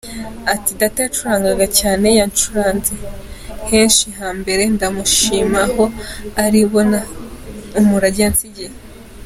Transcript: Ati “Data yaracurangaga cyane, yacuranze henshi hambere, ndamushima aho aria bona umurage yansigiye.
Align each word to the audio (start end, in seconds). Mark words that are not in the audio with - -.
Ati 0.53 0.71
“Data 0.79 0.97
yaracurangaga 1.01 1.65
cyane, 1.79 2.07
yacuranze 2.19 2.93
henshi 3.69 4.07
hambere, 4.19 4.61
ndamushima 4.75 5.61
aho 5.67 5.83
aria 6.43 6.67
bona 6.71 6.99
umurage 7.79 8.21
yansigiye. 8.25 8.71